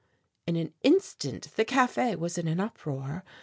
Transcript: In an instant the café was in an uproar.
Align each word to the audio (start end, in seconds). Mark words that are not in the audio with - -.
In 0.47 0.55
an 0.55 0.73
instant 0.81 1.49
the 1.57 1.63
café 1.63 2.17
was 2.17 2.39
in 2.39 2.47
an 2.47 2.59
uproar. 2.59 3.23